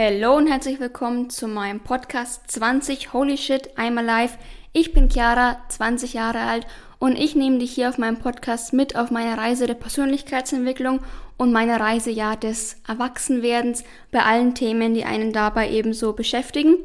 [0.00, 4.38] Hallo und herzlich willkommen zu meinem Podcast 20 Holy Shit I'm Alive.
[4.72, 6.68] Ich bin Chiara, 20 Jahre alt
[7.00, 11.00] und ich nehme dich hier auf meinem Podcast mit auf meine Reise der Persönlichkeitsentwicklung
[11.36, 13.82] und meine Reise ja des Erwachsenwerdens
[14.12, 16.76] bei allen Themen, die einen dabei ebenso beschäftigen.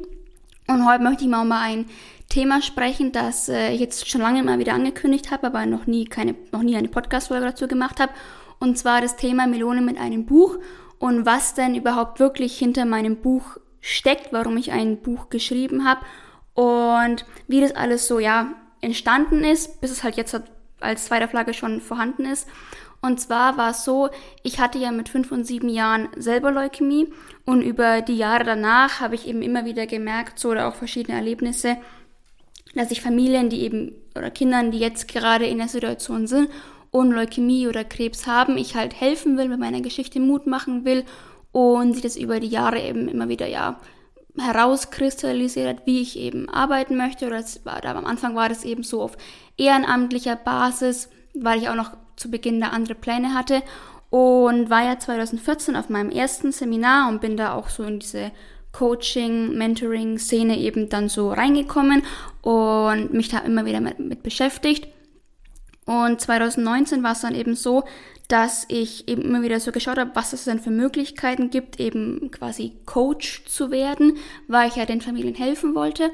[0.66, 1.86] Und heute möchte ich mal über ein
[2.28, 6.06] Thema sprechen, das äh, ich jetzt schon lange mal wieder angekündigt habe, aber noch nie
[6.06, 8.12] keine, noch nie eine Podcast-Folge dazu gemacht habe.
[8.58, 10.58] Und zwar das Thema Melone mit einem Buch
[11.04, 16.00] und was denn überhaupt wirklich hinter meinem Buch steckt, warum ich ein Buch geschrieben habe
[16.54, 20.34] und wie das alles so ja entstanden ist, bis es halt jetzt
[20.80, 22.48] als zweiter Flagge schon vorhanden ist.
[23.02, 24.08] Und zwar war es so,
[24.44, 27.12] ich hatte ja mit fünf und sieben Jahren selber Leukämie
[27.44, 31.18] und über die Jahre danach habe ich eben immer wieder gemerkt, so oder auch verschiedene
[31.18, 31.76] Erlebnisse,
[32.74, 36.48] dass ich Familien, die eben oder Kindern, die jetzt gerade in der Situation sind
[36.94, 41.04] und Leukämie oder Krebs haben, ich halt helfen will, mit meiner Geschichte Mut machen will
[41.50, 43.80] und sich das über die Jahre eben immer wieder ja
[44.38, 47.26] herauskristallisiert, wie ich eben arbeiten möchte.
[47.26, 49.16] Oder war, da am Anfang war das eben so auf
[49.56, 53.64] ehrenamtlicher Basis, weil ich auch noch zu Beginn da andere Pläne hatte.
[54.10, 58.30] Und war ja 2014 auf meinem ersten Seminar und bin da auch so in diese
[58.70, 62.04] Coaching, Mentoring-Szene eben dann so reingekommen
[62.40, 64.93] und mich da immer wieder mit, mit beschäftigt.
[65.86, 67.84] Und 2019 war es dann eben so,
[68.28, 72.30] dass ich eben immer wieder so geschaut habe, was es denn für Möglichkeiten gibt, eben
[72.30, 74.16] quasi Coach zu werden,
[74.48, 76.10] weil ich ja den Familien helfen wollte.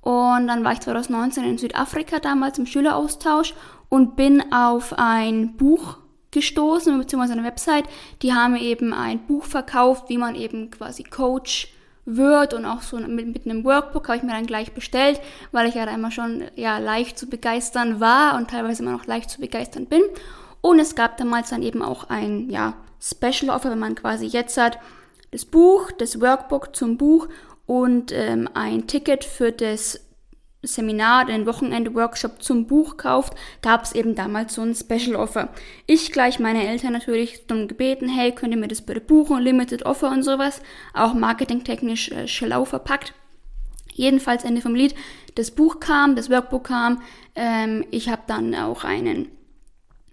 [0.00, 3.54] Und dann war ich 2019 in Südafrika damals im Schüleraustausch
[3.90, 5.98] und bin auf ein Buch
[6.30, 7.84] gestoßen, beziehungsweise eine Website,
[8.22, 11.68] die haben eben ein Buch verkauft, wie man eben quasi Coach
[12.04, 15.20] wird und auch so mit, mit einem Workbook habe ich mir dann gleich bestellt,
[15.52, 19.06] weil ich ja da immer schon ja leicht zu begeistern war und teilweise immer noch
[19.06, 20.02] leicht zu begeistern bin.
[20.60, 24.56] Und es gab damals dann eben auch ein ja, Special Offer, wenn man quasi jetzt
[24.56, 24.78] hat
[25.30, 27.28] das Buch, das Workbook zum Buch
[27.66, 30.00] und ähm, ein Ticket für das
[30.62, 35.48] Seminar, den Wochenende-Workshop zum Buch kauft, gab es eben damals so ein Special Offer.
[35.86, 39.86] Ich gleich meine Eltern natürlich darum gebeten, hey, könnt ihr mir das bitte buchen, Limited
[39.86, 40.60] Offer und sowas,
[40.92, 43.14] auch marketingtechnisch äh, schlau verpackt.
[43.92, 44.94] Jedenfalls Ende vom Lied,
[45.34, 47.02] das Buch kam, das Workbook kam,
[47.34, 49.28] ähm, ich habe dann auch einen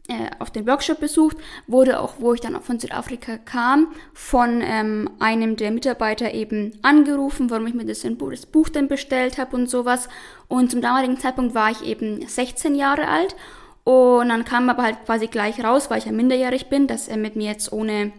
[0.08, 1.38] äh, auf den Workshop besucht,
[1.68, 6.78] wurde auch, wo ich dann auch von Südafrika kam, von ähm, einem der Mitarbeiter eben
[6.82, 10.08] angerufen, warum ich mir das, das Buch denn bestellt habe und sowas.
[10.48, 13.36] Und zum damaligen Zeitpunkt war ich eben 16 Jahre alt.
[13.84, 17.18] Und dann kam aber halt quasi gleich raus, weil ich ja minderjährig bin, dass er
[17.18, 18.12] mit mir jetzt ohne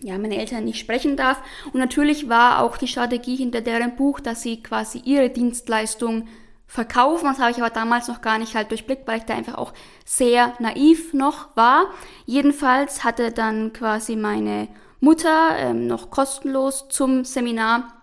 [0.00, 1.40] ja, meine Eltern nicht sprechen darf.
[1.72, 6.28] Und natürlich war auch die Strategie hinter deren Buch, dass sie quasi ihre Dienstleistung
[6.66, 7.26] verkaufen.
[7.26, 9.72] Das habe ich aber damals noch gar nicht halt durchblickt, weil ich da einfach auch
[10.04, 11.86] sehr naiv noch war.
[12.26, 14.68] Jedenfalls hatte dann quasi meine
[15.00, 17.94] Mutter ähm, noch kostenlos zum Seminar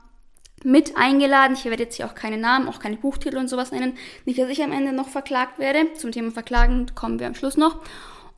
[0.63, 1.55] mit eingeladen.
[1.55, 3.97] Ich werde jetzt hier auch keine Namen, auch keine Buchtitel und sowas nennen.
[4.25, 5.93] Nicht, dass ich am Ende noch verklagt werde.
[5.95, 7.77] Zum Thema Verklagen kommen wir am Schluss noch.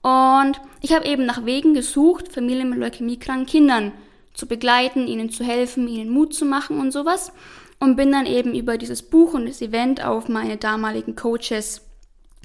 [0.02, 3.92] Und ich habe eben nach Wegen gesucht, Familien mit leukämiekranken Kindern
[4.34, 7.32] zu begleiten, ihnen zu helfen, ihnen Mut zu machen und sowas
[7.80, 11.82] und bin dann eben über dieses Buch und das Event auf meine damaligen Coaches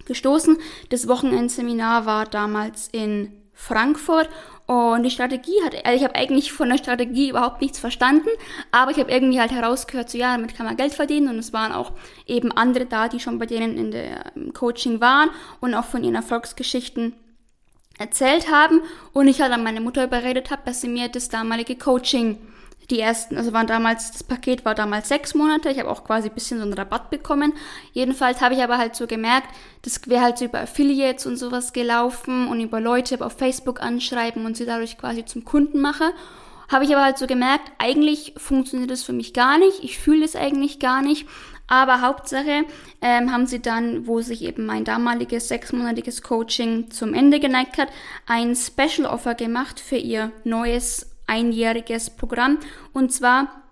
[0.07, 0.57] gestoßen.
[0.89, 4.29] Das Wochenendseminar war damals in Frankfurt
[4.67, 8.29] und die Strategie hat, also ich habe eigentlich von der Strategie überhaupt nichts verstanden,
[8.71, 11.53] aber ich habe irgendwie halt herausgehört, so ja, damit kann man Geld verdienen und es
[11.53, 11.93] waren auch
[12.27, 16.15] eben andere da, die schon bei denen in der Coaching waren und auch von ihren
[16.15, 17.15] Erfolgsgeschichten
[17.99, 21.77] erzählt haben und ich halt an meine Mutter überredet habe, dass sie mir das damalige
[21.77, 22.39] Coaching
[22.91, 25.69] die ersten, also waren damals, das Paket war damals sechs Monate.
[25.71, 27.53] Ich habe auch quasi ein bisschen so einen Rabatt bekommen.
[27.93, 29.49] Jedenfalls habe ich aber halt so gemerkt,
[29.83, 34.47] das wäre halt so über Affiliates und sowas gelaufen und über Leute auf Facebook anschreiben
[34.47, 36.13] und sie dadurch quasi zum Kunden mache.
[36.71, 39.85] Habe ich aber halt so gemerkt, eigentlich funktioniert das für mich gar nicht.
[39.85, 41.27] Ich fühle es eigentlich gar nicht.
[41.67, 42.65] Aber Hauptsache
[43.03, 47.89] ähm, haben sie dann, wo sich eben mein damaliges sechsmonatiges Coaching zum Ende geneigt hat,
[48.27, 52.59] ein Special Offer gemacht für ihr neues einjähriges Programm.
[52.93, 53.63] Und zwar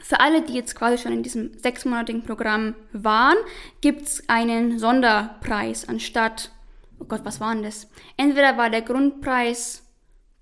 [0.00, 3.36] für alle, die jetzt quasi schon in diesem sechsmonatigen Programm waren,
[3.80, 6.50] gibt's einen Sonderpreis anstatt,
[6.98, 7.88] oh Gott, was war denn das?
[8.16, 9.84] Entweder war der Grundpreis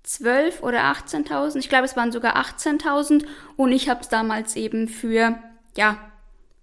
[0.03, 3.25] 12 oder 18.000, ich glaube es waren sogar 18.000
[3.57, 5.37] und ich habe es damals eben für,
[5.75, 5.97] ja,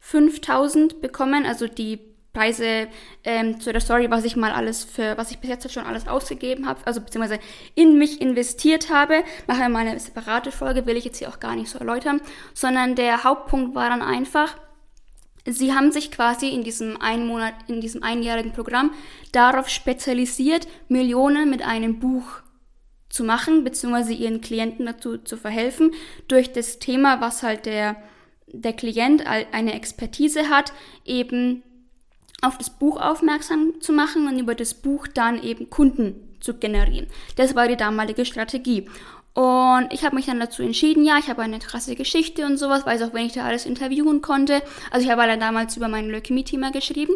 [0.02, 2.88] 5.000 bekommen, also die Preise
[3.22, 6.08] ähm, zu der Story, was ich mal alles für, was ich bis jetzt schon alles
[6.08, 7.40] ausgegeben habe, also beziehungsweise
[7.74, 9.22] in mich investiert habe.
[9.46, 12.20] Mache wir mal eine separate Folge, will ich jetzt hier auch gar nicht so erläutern,
[12.52, 14.56] sondern der Hauptpunkt war dann einfach,
[15.46, 18.92] sie haben sich quasi in diesem einen Monat, in diesem einjährigen Programm
[19.30, 22.42] darauf spezialisiert, Millionen mit einem Buch
[23.10, 25.92] zu machen, beziehungsweise ihren Klienten dazu zu verhelfen,
[26.26, 27.94] durch das Thema, was halt der,
[28.48, 30.72] der Klient eine Expertise hat,
[31.04, 31.62] eben
[32.44, 37.08] auf das Buch aufmerksam zu machen und über das Buch dann eben Kunden zu generieren.
[37.36, 38.88] Das war die damalige Strategie.
[39.34, 42.86] Und ich habe mich dann dazu entschieden, ja, ich habe eine krasse Geschichte und sowas,
[42.86, 44.62] weiß auch, wenn ich da alles interviewen konnte.
[44.92, 47.14] Also ich habe dann damals über mein Leukämie-Thema geschrieben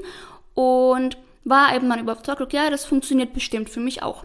[0.55, 4.25] und war eben dann überzeugt, ja, das funktioniert bestimmt für mich auch.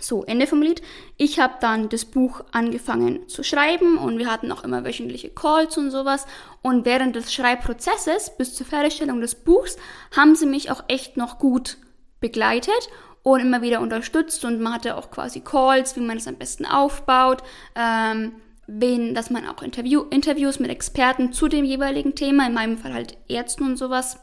[0.00, 0.82] So, Ende vom Lied.
[1.16, 5.78] Ich habe dann das Buch angefangen zu schreiben und wir hatten auch immer wöchentliche Calls
[5.78, 6.26] und sowas.
[6.62, 9.76] Und während des Schreibprozesses bis zur Fertigstellung des Buchs
[10.16, 11.78] haben sie mich auch echt noch gut
[12.20, 12.90] begleitet
[13.22, 16.66] und immer wieder unterstützt und man hatte auch quasi Calls, wie man es am besten
[16.66, 17.42] aufbaut,
[17.74, 18.32] ähm,
[18.66, 22.92] wen, dass man auch Interview, Interviews mit Experten zu dem jeweiligen Thema, in meinem Fall
[22.92, 24.18] halt Ärzten und sowas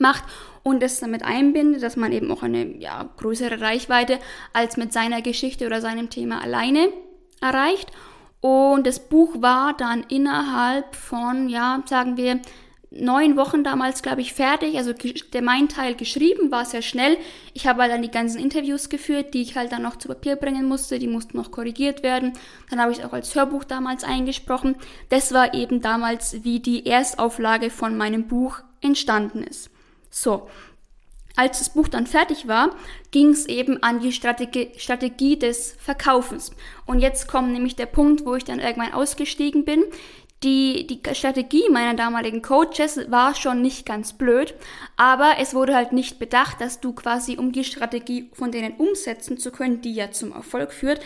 [0.00, 0.24] macht
[0.62, 4.18] und es damit einbindet, dass man eben auch eine ja, größere Reichweite
[4.52, 6.88] als mit seiner Geschichte oder seinem Thema alleine
[7.40, 7.90] erreicht.
[8.40, 12.40] Und das Buch war dann innerhalb von, ja, sagen wir,
[12.90, 14.76] neun Wochen damals, glaube ich, fertig.
[14.76, 14.92] Also
[15.32, 17.16] der mein Teil geschrieben war sehr schnell.
[17.54, 20.36] Ich habe halt dann die ganzen Interviews geführt, die ich halt dann noch zu Papier
[20.36, 20.98] bringen musste.
[20.98, 22.32] Die mussten noch korrigiert werden.
[22.68, 24.76] Dann habe ich es auch als Hörbuch damals eingesprochen.
[25.08, 29.69] Das war eben damals, wie die Erstauflage von meinem Buch entstanden ist.
[30.10, 30.48] So.
[31.36, 32.74] Als das Buch dann fertig war,
[33.12, 36.50] ging es eben an die Strategie, Strategie des Verkaufens.
[36.86, 39.84] Und jetzt kommt nämlich der Punkt, wo ich dann irgendwann ausgestiegen bin.
[40.42, 44.54] Die, die Strategie meiner damaligen Coaches war schon nicht ganz blöd,
[44.96, 49.36] aber es wurde halt nicht bedacht, dass du quasi, um die Strategie von denen umsetzen
[49.36, 51.00] zu können, die ja zum Erfolg führt,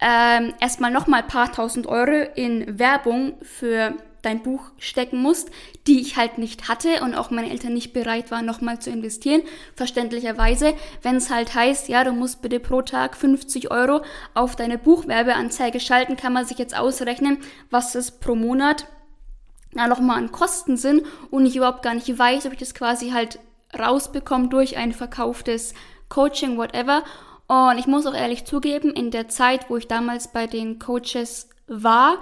[0.00, 5.50] ähm, erstmal nochmal paar tausend Euro in Werbung für dein Buch stecken musst,
[5.86, 9.42] die ich halt nicht hatte und auch meine Eltern nicht bereit waren, nochmal zu investieren.
[9.74, 14.02] Verständlicherweise, wenn es halt heißt, ja, du musst bitte pro Tag 50 Euro
[14.34, 17.38] auf deine Buchwerbeanzeige schalten, kann man sich jetzt ausrechnen,
[17.70, 18.86] was das pro Monat
[19.74, 23.10] ja, nochmal an Kosten sind und ich überhaupt gar nicht weiß, ob ich das quasi
[23.10, 23.38] halt
[23.78, 25.74] rausbekomme durch ein verkauftes
[26.08, 27.04] Coaching, whatever.
[27.46, 31.48] Und ich muss auch ehrlich zugeben, in der Zeit, wo ich damals bei den Coaches
[31.66, 32.18] war,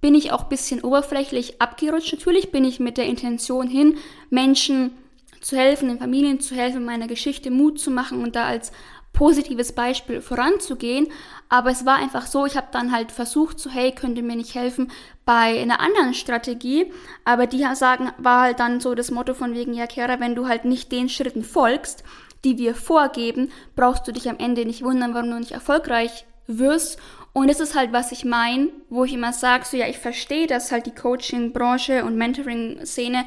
[0.00, 2.12] bin ich auch bisschen oberflächlich abgerutscht.
[2.12, 3.96] Natürlich bin ich mit der Intention hin,
[4.30, 4.92] Menschen
[5.40, 8.72] zu helfen, den Familien zu helfen, meiner Geschichte Mut zu machen und da als
[9.12, 11.08] positives Beispiel voranzugehen.
[11.48, 14.36] Aber es war einfach so, ich habe dann halt versucht, so hey, könnt ihr mir
[14.36, 14.92] nicht helfen
[15.24, 16.92] bei einer anderen Strategie.
[17.24, 20.46] Aber die sagen, war halt dann so das Motto von wegen, ja, Kera, wenn du
[20.46, 22.04] halt nicht den Schritten folgst,
[22.44, 26.98] die wir vorgeben, brauchst du dich am Ende nicht wundern, warum du nicht erfolgreich wirst.
[27.32, 30.46] Und das ist halt, was ich meine, wo ich immer sage, so ja, ich verstehe,
[30.46, 33.24] dass halt die Coaching-Branche und Mentoring-Szene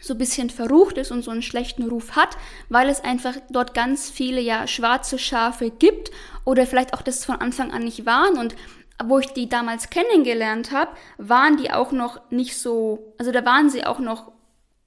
[0.00, 2.36] so ein bisschen verrucht ist und so einen schlechten Ruf hat,
[2.68, 6.10] weil es einfach dort ganz viele ja schwarze Schafe gibt
[6.44, 8.38] oder vielleicht auch das von Anfang an nicht waren.
[8.38, 8.54] Und
[9.02, 13.70] wo ich die damals kennengelernt habe, waren die auch noch nicht so, also da waren
[13.70, 14.33] sie auch noch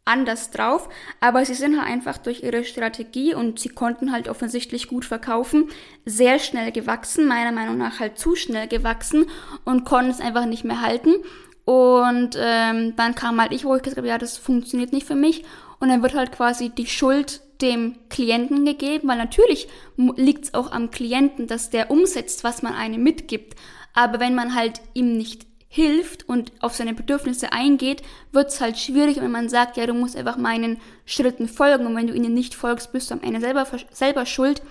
[0.07, 0.89] anders drauf,
[1.19, 5.69] aber sie sind halt einfach durch ihre Strategie und sie konnten halt offensichtlich gut verkaufen,
[6.05, 9.25] sehr schnell gewachsen, meiner Meinung nach halt zu schnell gewachsen
[9.65, 11.15] und konnten es einfach nicht mehr halten.
[11.65, 15.15] Und ähm, dann kam halt ich, wo ich gesagt habe, ja, das funktioniert nicht für
[15.15, 15.43] mich.
[15.79, 19.67] Und dann wird halt quasi die Schuld dem Klienten gegeben, weil natürlich
[20.15, 23.55] liegt es auch am Klienten, dass der umsetzt, was man einem mitgibt.
[23.93, 25.45] Aber wenn man halt ihm nicht
[25.77, 29.93] hilft und auf seine Bedürfnisse eingeht, wird es halt schwierig, wenn man sagt, ja, du
[29.93, 33.39] musst einfach meinen Schritten folgen und wenn du ihnen nicht folgst, bist du am Ende
[33.39, 34.63] selber, selber schuld.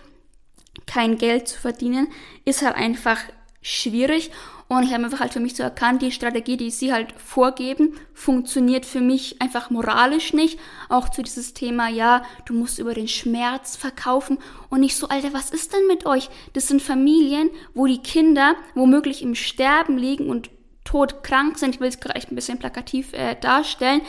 [0.84, 2.08] Kein Geld zu verdienen,
[2.44, 3.20] ist halt einfach
[3.62, 4.32] schwierig
[4.68, 7.94] und ich habe einfach halt für mich so erkannt, die Strategie, die sie halt vorgeben,
[8.12, 10.58] funktioniert für mich einfach moralisch nicht.
[10.88, 14.38] Auch zu dieses Thema, ja, du musst über den Schmerz verkaufen
[14.70, 16.30] und nicht so, Alter, was ist denn mit euch?
[16.52, 20.50] Das sind Familien, wo die Kinder womöglich im Sterben liegen und
[20.86, 24.00] todkrank sind, ich will es gerade ein bisschen plakativ äh, darstellen.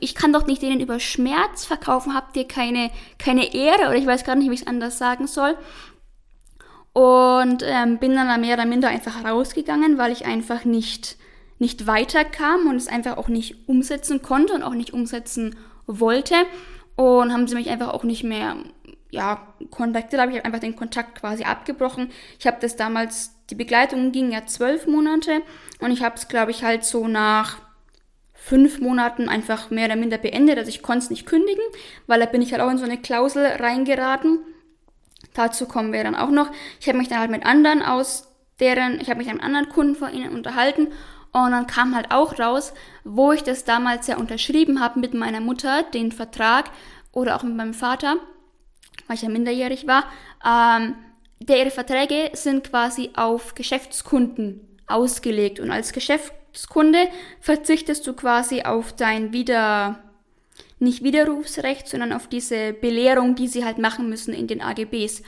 [0.00, 4.06] Ich kann doch nicht denen über Schmerz verkaufen, habt ihr keine, keine Ehre oder ich
[4.06, 5.56] weiß gar nicht, wie ich es anders sagen soll.
[6.92, 11.16] Und ähm, bin dann mehr oder minder einfach rausgegangen, weil ich einfach nicht,
[11.58, 16.34] nicht weiterkam und es einfach auch nicht umsetzen konnte und auch nicht umsetzen wollte.
[16.96, 18.56] Und haben sie mich einfach auch nicht mehr
[19.10, 22.10] ja, kontaktiert, habe ich einfach den Kontakt quasi abgebrochen.
[22.38, 25.42] Ich habe das damals, die Begleitung ging ja zwölf Monate
[25.80, 27.58] und ich habe es, glaube ich, halt so nach
[28.32, 30.58] fünf Monaten einfach mehr oder minder beendet.
[30.58, 31.62] Also ich konnte es nicht kündigen,
[32.06, 34.40] weil da bin ich halt auch in so eine Klausel reingeraten.
[35.32, 36.50] Dazu kommen wir dann auch noch.
[36.80, 38.28] Ich habe mich dann halt mit anderen aus
[38.60, 40.88] deren, ich habe mich mit anderen Kunden von ihnen unterhalten
[41.32, 42.72] und dann kam halt auch raus,
[43.02, 46.70] wo ich das damals ja unterschrieben habe mit meiner Mutter, den Vertrag
[47.12, 48.16] oder auch mit meinem Vater,
[49.06, 50.04] weil ich ja minderjährig war,
[50.44, 50.94] ähm,
[51.40, 57.08] der, ihre Verträge sind quasi auf Geschäftskunden ausgelegt und als Geschäftskunde
[57.40, 59.98] verzichtest du quasi auf dein wieder
[60.78, 65.22] nicht Widerrufsrecht, sondern auf diese Belehrung, die sie halt machen müssen in den AGBs.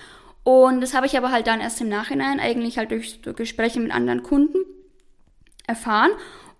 [0.44, 3.80] Und das habe ich aber halt dann erst im Nachhinein eigentlich halt durch, durch Gespräche
[3.80, 4.58] mit anderen Kunden
[5.66, 6.10] erfahren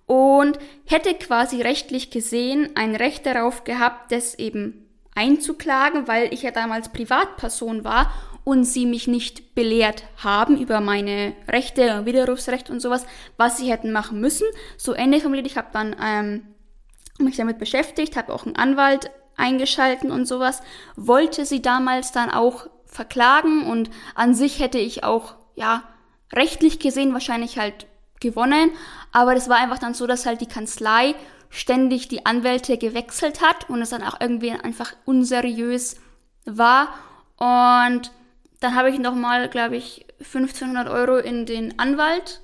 [0.07, 6.51] und hätte quasi rechtlich gesehen ein Recht darauf gehabt, das eben einzuklagen, weil ich ja
[6.51, 8.13] damals Privatperson war
[8.47, 13.05] und sie mich nicht belehrt haben über meine Rechte, Widerrufsrecht und sowas,
[13.37, 14.47] was sie hätten machen müssen.
[14.77, 16.47] So Ende vom Lied, ich habe dann ähm,
[17.19, 20.63] mich damit beschäftigt, habe auch einen Anwalt eingeschalten und sowas,
[20.95, 25.83] wollte sie damals dann auch verklagen und an sich hätte ich auch, ja,
[26.33, 27.89] rechtlich gesehen wahrscheinlich halt
[28.21, 28.71] gewonnen,
[29.11, 31.17] aber das war einfach dann so, dass halt die Kanzlei
[31.51, 35.97] ständig die Anwälte gewechselt hat und es dann auch irgendwie einfach unseriös
[36.45, 36.95] war
[37.39, 38.13] und
[38.61, 42.41] dann habe ich nochmal, glaube ich, 1500 Euro in den Anwalt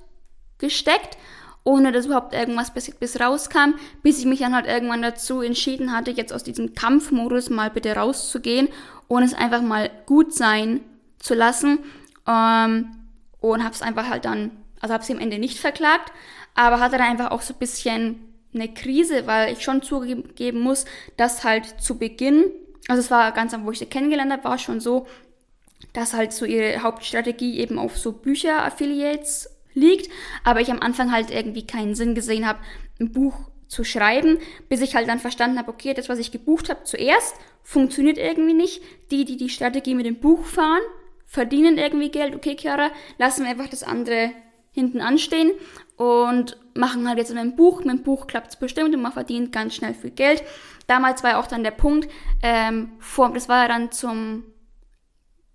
[0.59, 1.16] gesteckt
[1.64, 5.92] ohne dass überhaupt irgendwas bis, bis rauskam, bis ich mich dann halt irgendwann dazu entschieden
[5.92, 8.69] hatte, jetzt aus diesem Kampfmodus mal bitte rauszugehen
[9.09, 10.81] und es einfach mal gut sein
[11.19, 11.78] zu lassen.
[12.26, 12.97] Ähm,
[13.40, 16.12] und habe es einfach halt dann, also habe sie am Ende nicht verklagt,
[16.54, 20.85] aber hatte dann einfach auch so ein bisschen eine Krise, weil ich schon zugeben muss,
[21.16, 22.45] dass halt zu Beginn,
[22.88, 25.07] also es war ganz am, wo ich sie kennengelernt habe, war schon so,
[25.92, 30.11] dass halt so ihre Hauptstrategie eben auf so Bücher-Affiliates liegt,
[30.44, 32.61] aber ich am Anfang halt irgendwie keinen Sinn gesehen habe,
[33.00, 33.34] ein Buch
[33.68, 37.34] zu schreiben, bis ich halt dann verstanden habe, okay, das, was ich gebucht habe zuerst,
[37.62, 38.82] funktioniert irgendwie nicht.
[39.11, 40.82] Die, die die Strategie mit dem Buch fahren,
[41.25, 42.34] verdienen irgendwie Geld.
[42.34, 44.32] Okay, Chiara, lassen wir einfach das andere
[44.72, 45.52] hinten anstehen
[45.96, 47.80] und machen halt jetzt dem Buch.
[47.80, 50.42] Mit dem Buch klappt es bestimmt und man verdient ganz schnell viel Geld.
[50.87, 52.11] Damals war ja auch dann der Punkt,
[52.42, 54.44] ähm, vor, das war ja dann zum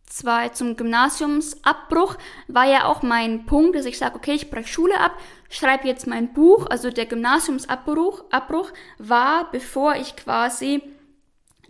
[0.08, 5.00] zwei zum Gymnasiumsabbruch war ja auch mein Punkt, dass ich sage, okay, ich breche Schule
[5.00, 5.18] ab,
[5.50, 6.66] schreibe jetzt mein Buch.
[6.70, 10.82] Also der Gymnasiumsabbruch Abbruch war, bevor ich quasi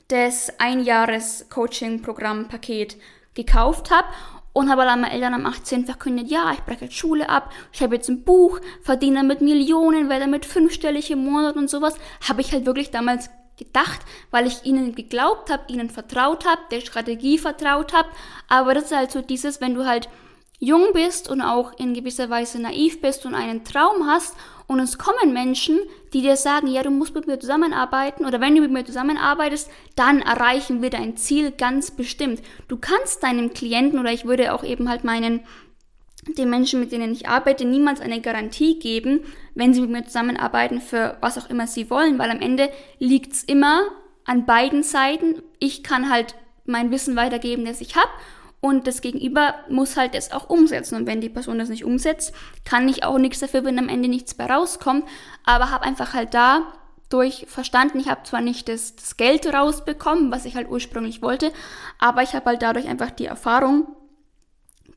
[0.08, 2.96] das Einjahres-Coaching-Programm-Paket
[3.34, 4.08] gekauft habe
[4.54, 5.86] und habe dann meinen Eltern am 18.
[5.86, 10.26] verkündet, ja, ich breche Schule ab, ich habe jetzt ein Buch, verdiene damit Millionen, werde
[10.26, 11.96] damit fünfstellig im Monat und sowas,
[12.28, 14.00] habe ich halt wirklich damals gedacht,
[14.32, 18.10] weil ich ihnen geglaubt habe, ihnen vertraut habe, der Strategie vertraut habe.
[18.48, 20.10] Aber das ist halt so dieses, wenn du halt
[20.60, 24.36] jung bist und auch in gewisser Weise naiv bist und einen Traum hast
[24.66, 25.80] und es kommen Menschen,
[26.14, 29.70] die dir sagen, ja, du musst mit mir zusammenarbeiten oder wenn du mit mir zusammenarbeitest,
[29.96, 32.42] dann erreichen wir dein Ziel ganz bestimmt.
[32.68, 35.42] Du kannst deinem Klienten oder ich würde auch eben halt meinen
[36.34, 39.22] den Menschen, mit denen ich arbeite, niemals eine Garantie geben,
[39.58, 43.44] wenn sie mit mir zusammenarbeiten für was auch immer sie wollen, weil am Ende liegt's
[43.44, 43.82] immer
[44.26, 45.42] an beiden Seiten.
[45.60, 46.36] Ich kann halt
[46.66, 48.10] mein Wissen weitergeben, das ich habe
[48.62, 50.96] und das Gegenüber muss halt das auch umsetzen.
[50.96, 52.34] Und wenn die Person das nicht umsetzt,
[52.66, 55.06] kann ich auch nichts dafür, wenn am Ende nichts mehr rauskommt,
[55.44, 56.74] aber habe einfach halt da
[57.10, 61.52] durch verstanden, ich habe zwar nicht das, das Geld rausbekommen, was ich halt ursprünglich wollte,
[62.00, 63.88] aber ich habe halt dadurch einfach die Erfahrung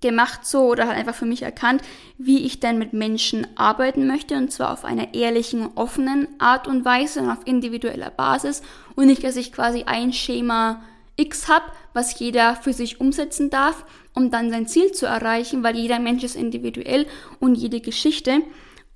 [0.01, 1.83] gemacht so oder halt einfach für mich erkannt,
[2.17, 6.85] wie ich denn mit Menschen arbeiten möchte und zwar auf einer ehrlichen, offenen Art und
[6.85, 8.63] Weise und auf individueller Basis
[8.97, 10.83] und nicht, dass ich quasi ein Schema
[11.17, 15.77] X habe, was jeder für sich umsetzen darf, um dann sein Ziel zu erreichen, weil
[15.77, 17.07] jeder Mensch ist individuell
[17.39, 18.43] und jede Geschichte.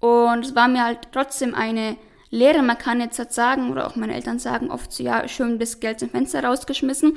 [0.00, 1.96] Und es war mir halt trotzdem eine
[2.30, 5.58] Lehre, man kann jetzt halt sagen, oder auch meine Eltern sagen oft so, ja, schön
[5.58, 7.16] das Geld zum Fenster rausgeschmissen.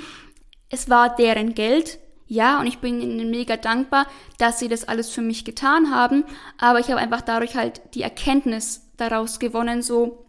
[0.70, 4.06] Es war deren Geld, ja, und ich bin ihnen mega dankbar,
[4.38, 6.26] dass sie das alles für mich getan haben.
[6.58, 10.26] Aber ich habe einfach dadurch halt die Erkenntnis daraus gewonnen, so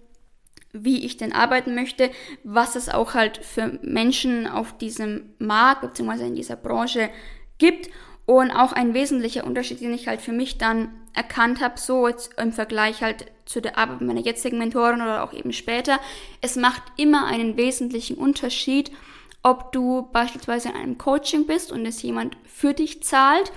[0.73, 2.11] wie ich denn arbeiten möchte,
[2.45, 6.27] was es auch halt für Menschen auf diesem Markt bzw.
[6.27, 7.11] in dieser Branche
[7.59, 7.91] gibt.
[8.27, 12.39] Und auch ein wesentlicher Unterschied, den ich halt für mich dann erkannt habe, so jetzt
[12.39, 15.99] im Vergleich halt zu der Arbeit meiner jetzigen Mentorin oder auch eben später,
[16.43, 18.93] es macht immer einen wesentlichen Unterschied,
[19.49, 23.53] ob du beispielsweise in einem Coaching bist und es jemand für dich zahlt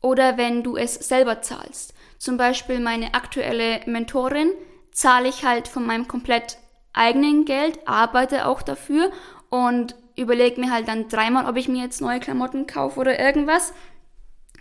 [0.00, 1.94] oder wenn du es selber zahlst.
[2.18, 4.50] Zum Beispiel meine aktuelle Mentorin
[4.92, 6.58] zahle ich halt von meinem komplett
[6.92, 9.10] eigenen Geld, arbeite auch dafür
[9.50, 13.74] und überlege mir halt dann dreimal, ob ich mir jetzt neue Klamotten kaufe oder irgendwas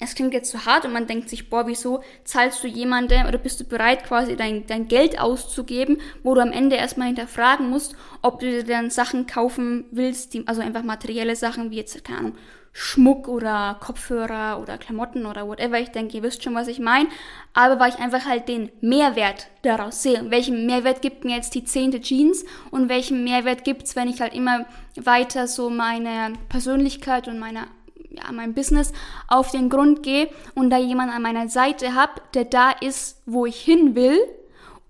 [0.03, 3.37] es klingt jetzt zu hart und man denkt sich, boah, wieso zahlst du jemandem oder
[3.37, 7.95] bist du bereit, quasi dein, dein Geld auszugeben, wo du am Ende erstmal hinterfragen musst,
[8.21, 12.19] ob du dir dann Sachen kaufen willst, die, also einfach materielle Sachen wie jetzt, keine
[12.19, 12.33] Ahnung,
[12.75, 15.79] Schmuck oder Kopfhörer oder Klamotten oder whatever.
[15.79, 17.07] Ich denke, ihr wisst schon, was ich meine.
[17.53, 20.31] Aber weil ich einfach halt den Mehrwert daraus sehe.
[20.31, 24.33] Welchen Mehrwert gibt mir jetzt die zehnte Jeans und welchen Mehrwert gibt's, wenn ich halt
[24.33, 27.67] immer weiter so meine Persönlichkeit und meine
[28.13, 28.93] ja, meinem Business
[29.27, 33.45] auf den Grund gehe und da jemand an meiner Seite habe, der da ist, wo
[33.45, 34.19] ich hin will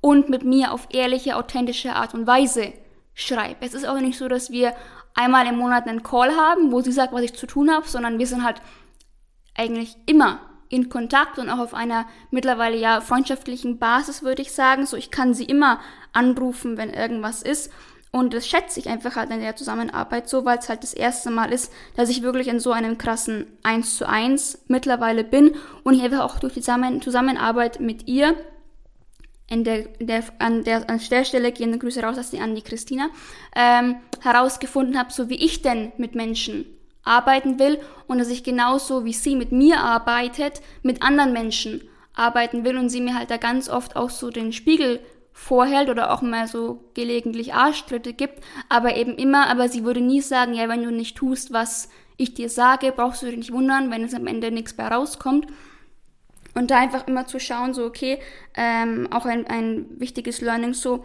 [0.02, 2.74] und mit mir auf ehrliche, authentische Art und Weise
[3.14, 3.64] schreibt.
[3.64, 4.74] Es ist auch nicht so, dass wir
[5.14, 8.20] einmal im Monat einen Call haben, wo sie sagt, was ich zu tun habe, sondern
[8.20, 8.62] wir sind halt
[9.56, 10.40] eigentlich immer
[10.70, 14.86] in Kontakt und auch auf einer mittlerweile ja freundschaftlichen Basis, würde ich sagen.
[14.86, 15.80] So, ich kann sie immer
[16.14, 17.72] anrufen, wenn irgendwas ist.
[18.16, 21.32] Und das schätze ich einfach halt in der Zusammenarbeit so, weil es halt das erste
[21.32, 25.96] Mal ist, dass ich wirklich in so einem krassen 1 zu 1 mittlerweile bin und
[25.96, 28.36] ich einfach auch durch die Zusammenarbeit mit ihr
[29.50, 33.10] in der, der, an, der, an der Stelle gehende Grüße raus an die Christina,
[33.56, 36.66] ähm, herausgefunden habe, so wie ich denn mit Menschen
[37.04, 41.82] arbeiten will und dass ich genauso wie sie mit mir arbeitet, mit anderen Menschen
[42.14, 45.00] arbeiten will und sie mir halt da ganz oft auch so den Spiegel
[45.34, 50.22] vorhält oder auch mal so gelegentlich Arschtritte gibt, aber eben immer, aber sie würde nie
[50.22, 53.92] sagen, ja, wenn du nicht tust, was ich dir sage, brauchst du dich nicht wundern,
[53.92, 55.48] wenn es am Ende nichts mehr rauskommt.
[56.56, 58.20] Und da einfach immer zu schauen, so, okay,
[58.56, 61.04] ähm, auch ein, ein wichtiges Learning, so,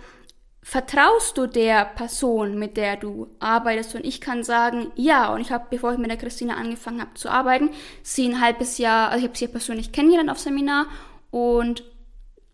[0.62, 3.94] vertraust du der Person, mit der du arbeitest?
[3.94, 5.32] Und ich kann sagen, ja.
[5.32, 7.70] Und ich habe, bevor ich mit der Christina angefangen habe zu arbeiten,
[8.02, 10.87] sie ein halbes Jahr, also ich habe sie persönlich kennengelernt auf Seminar
[11.30, 11.82] und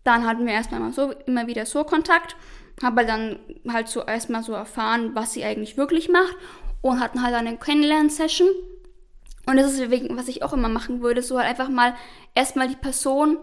[0.05, 2.37] dann hatten wir erstmal mal so, immer wieder so Kontakt,
[2.81, 6.37] habe dann halt so erstmal so erfahren, was sie eigentlich wirklich macht
[6.81, 8.47] und hatten halt eine Kennenlern-Session.
[9.47, 11.95] Und das ist wegen, was ich auch immer machen würde, so halt einfach mal
[12.33, 13.37] erstmal die Person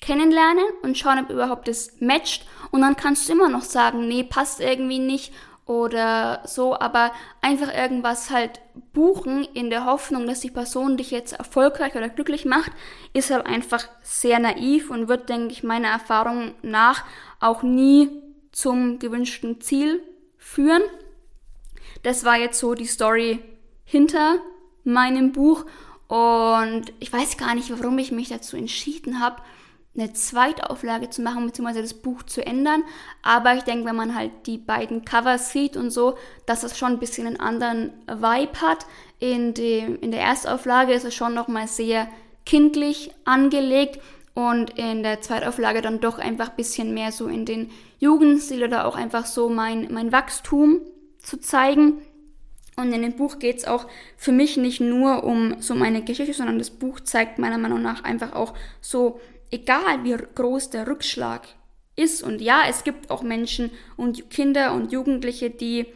[0.00, 2.46] kennenlernen und schauen, ob überhaupt das matcht.
[2.70, 5.32] Und dann kannst du immer noch sagen, nee, passt irgendwie nicht
[5.68, 8.60] oder so, aber einfach irgendwas halt
[8.94, 12.72] buchen in der Hoffnung, dass die Person dich jetzt erfolgreich oder glücklich macht,
[13.12, 17.04] ist halt einfach sehr naiv und wird, denke ich, meiner Erfahrung nach
[17.38, 18.08] auch nie
[18.50, 20.02] zum gewünschten Ziel
[20.38, 20.82] führen.
[22.02, 23.40] Das war jetzt so die Story
[23.84, 24.38] hinter
[24.84, 25.66] meinem Buch
[26.06, 29.42] und ich weiß gar nicht, warum ich mich dazu entschieden habe,
[29.98, 32.84] eine Zweitauflage zu machen, beziehungsweise das Buch zu ändern.
[33.22, 36.92] Aber ich denke, wenn man halt die beiden Covers sieht und so, dass es schon
[36.92, 38.86] ein bisschen einen anderen Vibe hat.
[39.18, 42.08] In, dem, in der Erstauflage ist es schon nochmal sehr
[42.46, 44.00] kindlich angelegt
[44.34, 48.86] und in der Zweitauflage dann doch einfach ein bisschen mehr so in den Jugendstil oder
[48.86, 50.80] auch einfach so mein, mein Wachstum
[51.20, 51.94] zu zeigen.
[52.76, 56.32] Und in dem Buch geht es auch für mich nicht nur um so meine Geschichte,
[56.32, 59.18] sondern das Buch zeigt meiner Meinung nach einfach auch so
[59.50, 61.42] egal wie groß der Rückschlag
[61.96, 65.86] ist, und ja, es gibt auch Menschen und Kinder und Jugendliche, die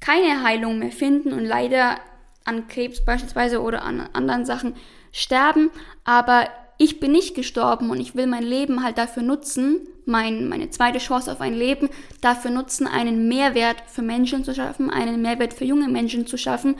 [0.00, 1.98] keine Heilung mehr finden und leider
[2.44, 4.74] an Krebs beispielsweise oder an anderen Sachen
[5.12, 5.70] sterben,
[6.04, 6.48] aber
[6.78, 10.98] ich bin nicht gestorben und ich will mein Leben halt dafür nutzen, mein, meine zweite
[10.98, 11.88] Chance auf ein Leben,
[12.20, 16.74] dafür nutzen, einen Mehrwert für Menschen zu schaffen, einen Mehrwert für junge Menschen zu schaffen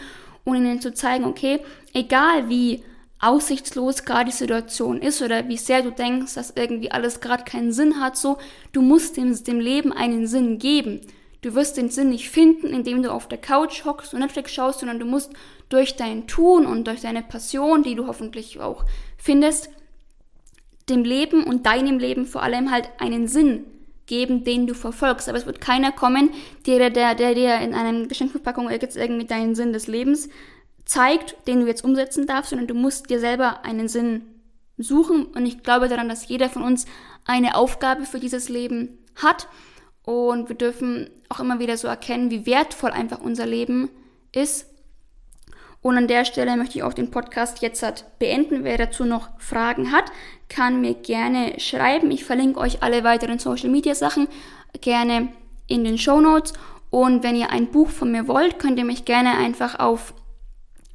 [0.45, 1.61] und ihnen zu zeigen, okay,
[1.95, 2.83] egal wie
[3.23, 7.73] aussichtslos gerade die Situation ist oder wie sehr du denkst, dass irgendwie alles gerade keinen
[7.73, 8.37] Sinn hat, so,
[8.73, 11.01] du musst dem, dem Leben einen Sinn geben.
[11.41, 14.81] Du wirst den Sinn nicht finden, indem du auf der Couch hockst und Netflix schaust,
[14.81, 15.33] sondern du musst
[15.69, 18.85] durch dein Tun und durch deine Passion, die du hoffentlich auch
[19.17, 19.71] findest,
[20.89, 23.65] dem Leben und deinem Leben vor allem halt einen Sinn
[24.07, 25.29] geben, den du verfolgst.
[25.29, 26.31] Aber es wird keiner kommen,
[26.67, 30.29] der, der, der dir in einem Geschenkverpackung jetzt irgendwie deinen Sinn des Lebens
[30.85, 34.23] zeigt, den du jetzt umsetzen darfst, sondern du musst dir selber einen Sinn
[34.79, 35.27] suchen.
[35.27, 36.87] Und ich glaube daran, dass jeder von uns
[37.25, 39.49] eine Aufgabe für dieses Leben hat.
[40.05, 43.91] Und wir dürfen auch immer wieder so erkennen, wie wertvoll einfach unser Leben
[44.33, 44.67] ist.
[45.81, 47.85] Und an der Stelle möchte ich auch den Podcast jetzt
[48.19, 48.63] beenden.
[48.63, 50.05] Wer dazu noch Fragen hat,
[50.49, 52.11] kann mir gerne schreiben.
[52.13, 54.29] Ich verlinke euch alle weiteren Social Media Sachen
[54.81, 55.29] gerne
[55.67, 56.53] in den Show Notes.
[56.91, 60.15] Und wenn ihr ein Buch von mir wollt, könnt ihr mich gerne einfach auf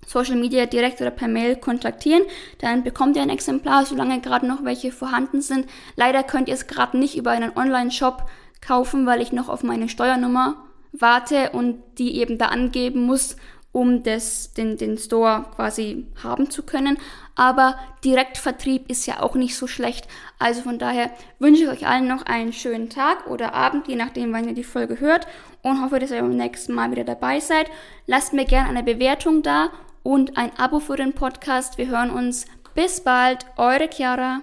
[0.08, 2.24] Social Media direkt oder per Mail kontaktieren.
[2.60, 5.68] Dann bekommt ihr ein Exemplar, solange gerade noch welche vorhanden sind.
[5.96, 8.26] Leider könnt ihr es gerade nicht über einen Online-Shop
[8.62, 13.36] kaufen, weil ich noch auf meine Steuernummer warte und die eben da angeben muss,
[13.74, 16.98] um das, den, den Store quasi haben zu können.
[17.36, 20.08] Aber Direktvertrieb ist ja auch nicht so schlecht.
[20.40, 24.34] Also von daher wünsche ich euch allen noch einen schönen Tag oder Abend, je nachdem,
[24.34, 25.28] wann ihr die Folge hört.
[25.62, 27.70] Und hoffe, dass ihr beim nächsten Mal wieder dabei seid.
[28.08, 29.70] Lasst mir gerne eine Bewertung da
[30.08, 31.78] und ein Abo für den Podcast.
[31.78, 32.46] Wir hören uns.
[32.74, 34.42] Bis bald, eure Chiara.